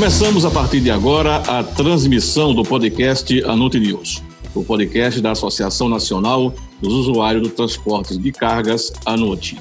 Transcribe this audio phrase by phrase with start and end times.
[0.00, 4.22] Começamos a partir de agora a transmissão do podcast Anute News,
[4.54, 9.58] o podcast da Associação Nacional dos Usuários do Transporte de Cargas, ANUT.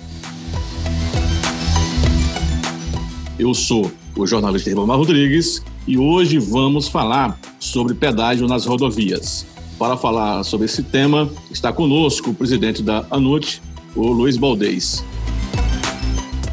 [3.37, 9.45] Eu sou o jornalista Ribamar Rodrigues e hoje vamos falar sobre pedágio nas rodovias.
[9.77, 13.61] Para falar sobre esse tema, está conosco o presidente da ANUT,
[13.93, 15.03] o Luiz Baldez.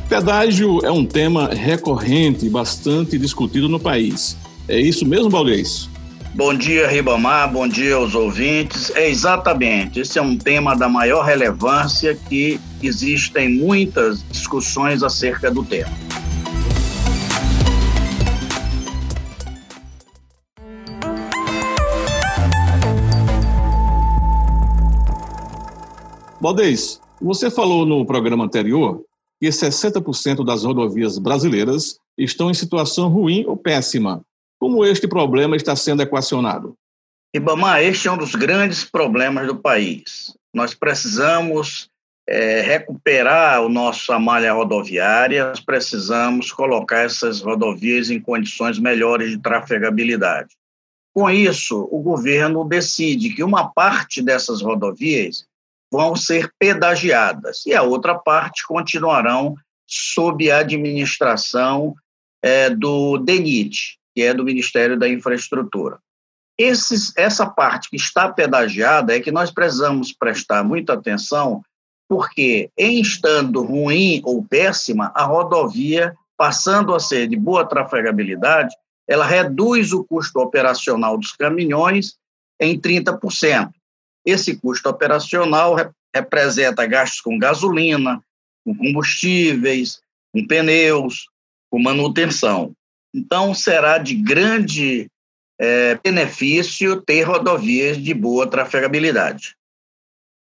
[0.08, 4.36] Pedágio é um tema recorrente e bastante discutido no país.
[4.68, 5.90] É isso mesmo, Baldez?
[6.32, 7.52] Bom dia, Ribamar.
[7.52, 8.92] Bom dia aos ouvintes.
[8.94, 9.98] É exatamente.
[9.98, 15.90] Esse é um tema da maior relevância que existem muitas discussões acerca do tema.
[26.40, 29.05] Valdez, você falou no programa anterior
[29.40, 34.22] que 60% das rodovias brasileiras estão em situação ruim ou péssima.
[34.58, 36.74] Como este problema está sendo equacionado?
[37.34, 40.34] Ibama, este é um dos grandes problemas do país.
[40.54, 41.90] Nós precisamos
[42.26, 49.38] é, recuperar o nosso malha rodoviária, nós precisamos colocar essas rodovias em condições melhores de
[49.38, 50.48] trafegabilidade.
[51.14, 55.45] Com isso, o governo decide que uma parte dessas rodovias
[55.92, 59.54] vão ser pedagiadas e a outra parte continuarão
[59.86, 61.94] sob a administração
[62.42, 65.98] é, do DENIT, que é do Ministério da Infraestrutura.
[66.58, 71.62] Esses, essa parte que está pedagiada é que nós precisamos prestar muita atenção,
[72.08, 78.74] porque em estando ruim ou péssima, a rodovia, passando a ser de boa trafegabilidade,
[79.08, 82.16] ela reduz o custo operacional dos caminhões
[82.60, 83.70] em 30%.
[84.26, 85.76] Esse custo operacional
[86.14, 88.20] representa gastos com gasolina,
[88.64, 90.00] com combustíveis,
[90.32, 91.28] com pneus,
[91.70, 92.72] com manutenção.
[93.14, 95.08] Então, será de grande
[95.58, 99.56] é, benefício ter rodovias de boa trafegabilidade.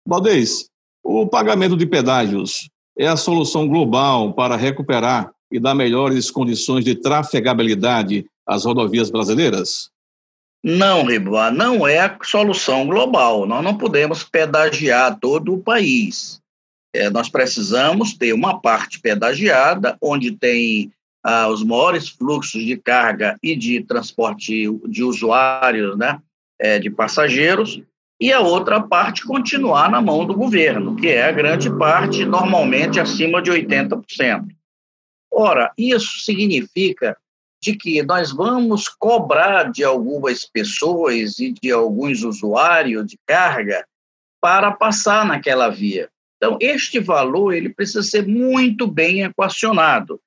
[0.06, 0.68] Valdez,
[1.02, 6.94] o pagamento de pedágios é a solução global para recuperar e dar melhores condições de
[6.94, 9.90] trafegabilidade às rodovias brasileiras?
[10.62, 13.46] Não, Riboa, não é a solução global.
[13.46, 16.40] Nós não podemos pedagiar todo o país.
[16.94, 20.92] É, nós precisamos ter uma parte pedagiada, onde tem
[21.24, 26.20] ah, os maiores fluxos de carga e de transporte de usuários, né,
[26.60, 27.82] é, de passageiros,
[28.20, 33.00] e a outra parte continuar na mão do governo, que é a grande parte, normalmente
[33.00, 34.48] acima de 80%.
[35.32, 37.16] Ora, isso significa
[37.62, 43.86] de que nós vamos cobrar de algumas pessoas e de alguns usuários de carga
[44.40, 46.10] para passar naquela via.
[46.36, 50.20] Então, este valor ele precisa ser muito bem equacionado.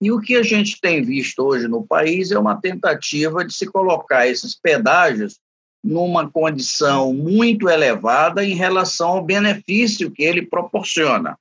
[0.00, 3.66] E o que a gente tem visto hoje no país é uma tentativa de se
[3.66, 5.38] colocar esses pedágios
[5.84, 11.36] numa condição muito elevada em relação ao benefício que ele proporciona.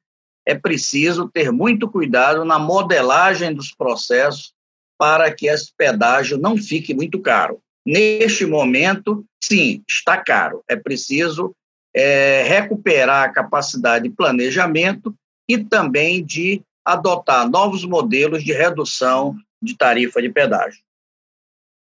[0.45, 4.56] É preciso ter muito cuidado na modelagem dos processos
[4.97, 7.59] para que esse pedágio não fique muito caro.
[7.85, 10.63] Neste momento, sim, está caro.
[10.67, 11.55] É preciso
[11.95, 15.15] é, recuperar a capacidade de planejamento
[15.47, 20.81] e também de adotar novos modelos de redução de tarifa de pedágio.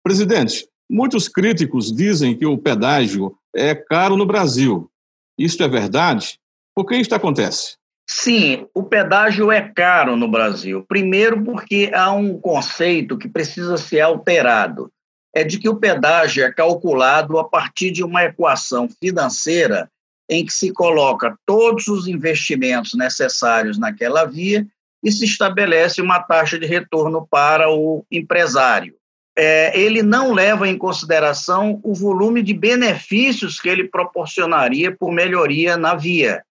[0.03, 4.91] Presidente, muitos críticos dizem que o pedágio é caro no Brasil.
[5.39, 6.39] Isso é verdade?
[6.75, 7.77] Por que isso acontece?
[8.13, 10.85] Sim, o pedágio é caro no Brasil.
[10.89, 14.91] Primeiro, porque há um conceito que precisa ser alterado.
[15.33, 19.89] É de que o pedágio é calculado a partir de uma equação financeira
[20.29, 24.67] em que se coloca todos os investimentos necessários naquela via
[25.05, 28.97] e se estabelece uma taxa de retorno para o empresário.
[29.39, 35.77] É, ele não leva em consideração o volume de benefícios que ele proporcionaria por melhoria
[35.77, 36.43] na via.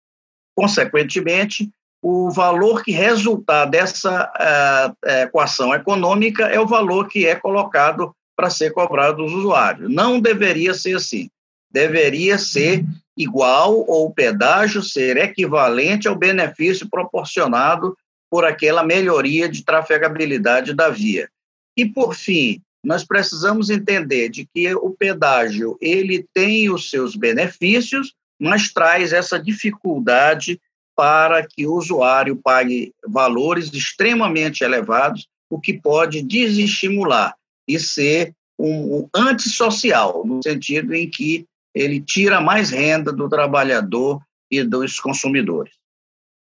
[0.59, 1.69] Consequentemente,
[2.01, 8.49] o valor que resultar dessa uh, equação econômica é o valor que é colocado para
[8.49, 9.89] ser cobrado dos usuários.
[9.89, 11.29] Não deveria ser assim.
[11.71, 12.83] Deveria ser
[13.15, 17.97] igual ou o pedágio ser equivalente ao benefício proporcionado
[18.29, 21.29] por aquela melhoria de trafegabilidade da via.
[21.77, 28.13] E por fim, nós precisamos entender de que o pedágio ele tem os seus benefícios,
[28.39, 30.59] mas traz essa dificuldade
[30.95, 37.35] para que o usuário pague valores extremamente elevados, o que pode desestimular
[37.67, 44.21] e ser um, um antissocial, no sentido em que ele tira mais renda do trabalhador
[44.51, 45.73] e dos consumidores.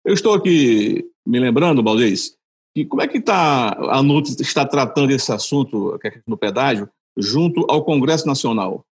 [0.03, 2.37] Eu estou aqui me lembrando, Baldez,
[2.75, 6.87] E como é que tá, a NUT está tratando esse assunto é no pedágio
[7.17, 8.85] junto ao Congresso Nacional?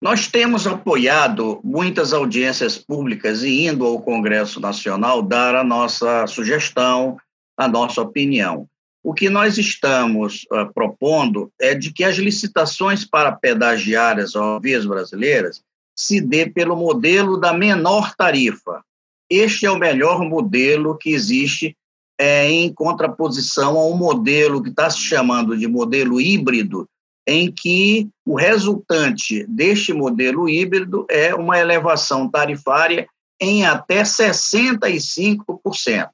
[0.00, 7.16] Nós temos apoiado muitas audiências públicas e indo ao Congresso Nacional dar a nossa sugestão,
[7.56, 8.68] a nossa opinião.
[9.02, 15.62] O que nós estamos uh, propondo é de que as licitações para pedagiárias rodovias brasileiras
[15.96, 18.82] se dê pelo modelo da menor tarifa.
[19.30, 21.74] Este é o melhor modelo que existe
[22.18, 26.86] é, em contraposição a um modelo que está se chamando de modelo híbrido,
[27.26, 33.08] em que o resultante deste modelo híbrido é uma elevação tarifária
[33.40, 36.08] em até 65%.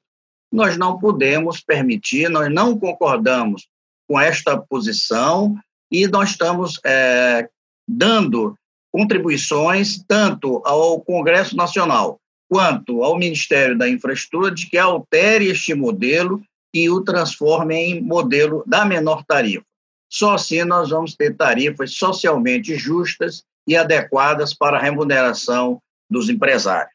[0.50, 3.68] Nós não podemos permitir, nós não concordamos
[4.08, 5.54] com esta posição
[5.90, 7.48] e nós estamos é,
[7.88, 8.56] dando
[8.90, 12.18] contribuições tanto ao Congresso Nacional
[12.50, 16.42] quanto ao Ministério da Infraestrutura de que altere este modelo
[16.74, 19.64] e o transforme em modelo da menor tarifa.
[20.12, 25.80] Só assim nós vamos ter tarifas socialmente justas e adequadas para a remuneração
[26.10, 26.92] dos empresários.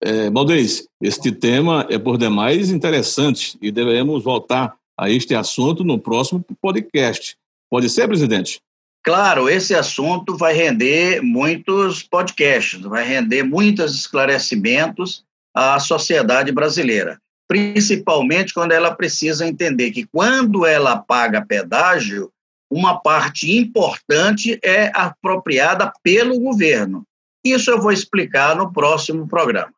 [0.00, 5.98] É, Maldez, este tema é por demais interessante e devemos voltar a este assunto no
[5.98, 7.36] próximo podcast.
[7.70, 8.60] Pode ser, presidente?
[9.04, 15.22] Claro, esse assunto vai render muitos podcasts, vai render muitos esclarecimentos
[15.54, 22.30] à sociedade brasileira, principalmente quando ela precisa entender que quando ela paga pedágio,
[22.70, 27.04] uma parte importante é apropriada pelo governo.
[27.44, 29.72] Isso eu vou explicar no próximo programa.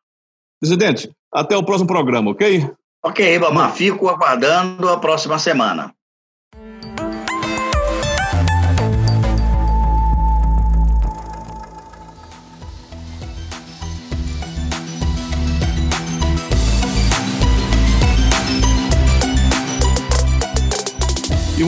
[0.59, 2.69] Presidente, até o próximo programa, ok?
[3.03, 5.93] Ok, Ibama, fico aguardando a próxima semana.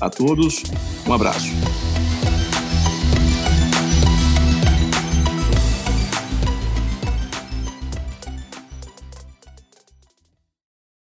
[0.01, 0.63] A todos,
[1.07, 1.51] um abraço.